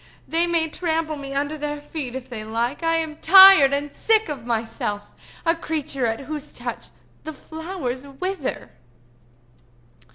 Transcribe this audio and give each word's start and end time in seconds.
"They 0.27 0.47
may 0.47 0.67
trample 0.67 1.15
me 1.15 1.35
under 1.35 1.59
their 1.59 1.79
feet 1.79 2.15
if 2.15 2.27
they 2.27 2.43
like. 2.43 2.81
I 2.81 2.95
am 2.95 3.17
tired 3.17 3.71
and 3.71 3.95
sick 3.95 4.29
of 4.29 4.47
myself—a 4.47 5.53
creature 5.57 6.07
at 6.07 6.21
whose 6.21 6.53
touch 6.53 6.85
the 7.23 7.33
flowers 7.33 8.07
wither!" 8.07 8.71